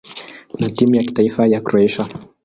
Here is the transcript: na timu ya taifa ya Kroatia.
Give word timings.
na 0.59 0.69
timu 0.69 0.95
ya 0.95 1.03
taifa 1.03 1.47
ya 1.47 1.61
Kroatia. 1.61 2.09